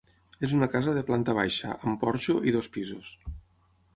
[0.45, 3.13] És una casa de planta baixa, amb porxo, i dos pisos.